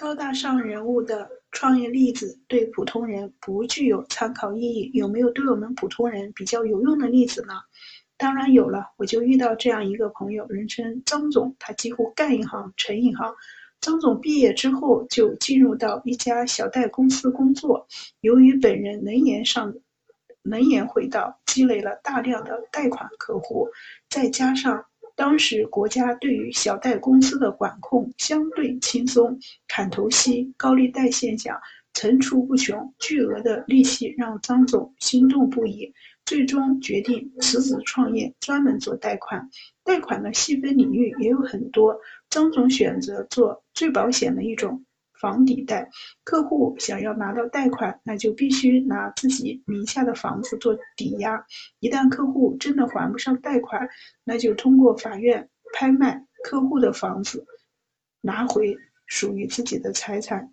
[0.00, 7.54] 高大上人物的创业例子对普通人不具有参考意义，有没有对我们普通人比较有用的例子呢？
[8.16, 13.34] 当然有了，我就遇到这样一个朋友，人称张总，他几乎干一行成一行。
[13.80, 17.88] 张总毕业之后就进入到一家小贷公司工作，
[18.20, 19.74] 由于本人能言上
[20.42, 23.68] 能言会道，积累了大量的贷款客户，
[24.08, 24.84] 再加上
[25.18, 31.60] 当时国家对于小贷公司的管控相对轻松，砍头息、高利贷现象
[31.92, 35.92] 层出不穷，巨额的利息让张总心动不已。
[36.24, 39.50] 最终决定辞职创业，专门做贷款。
[39.82, 41.98] 贷款的细分领域也有很多，
[42.30, 44.84] 张总选择做最保险的一种
[45.20, 45.90] 房抵贷。
[46.24, 51.46] 客户想要拿到贷款，那就必须拿自己名下的房子做抵押。
[51.80, 53.88] 一旦客户真的还不上贷款，
[54.24, 57.46] 那就通过法院拍卖客户的房子，
[58.20, 60.52] 拿回属于自己的财产。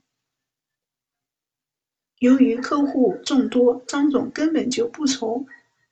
[2.20, 5.46] 由于客户众多，张总根本就不愁。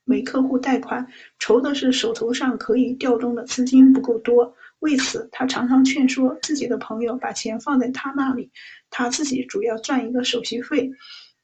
[0.05, 1.07] 没客户贷款，
[1.39, 4.53] 愁的是手头上可以调动的资金不够多。
[4.83, 8.51] 为此，他常常劝说自己的朋友把钱放在他那里，
[8.89, 10.91] 他自己主要赚一个手续费。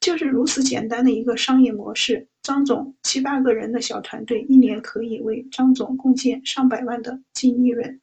[0.01, 8.01] 就是如此简单的一个商业模式，张总七八个人的小团队，一年可以为张总贡献上百万的净利润。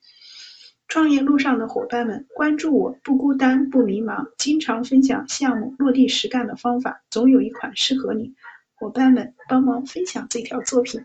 [0.88, 8.32] 创业路上的伙伴们，关注我不孤单不迷茫，经常分享项目落地实干的方法，总有一款适合你。
[8.74, 11.02] 伙伴们，帮忙分享这条作品。